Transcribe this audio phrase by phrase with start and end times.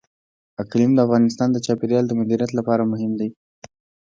[0.63, 3.29] اقلیم د افغانستان د چاپیریال د مدیریت لپاره مهم دي.